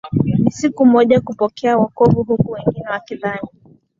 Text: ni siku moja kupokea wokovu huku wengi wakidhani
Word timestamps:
ni 0.39 0.51
siku 0.51 0.85
moja 0.85 1.21
kupokea 1.21 1.77
wokovu 1.77 2.23
huku 2.23 2.51
wengi 2.51 2.81
wakidhani 2.91 3.49